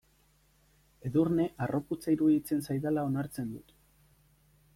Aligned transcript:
Edurne 1.09 1.45
harroputza 1.65 2.15
iruditzen 2.17 2.65
zaidala 2.69 3.05
onartzen 3.11 3.55
dut. 3.57 3.77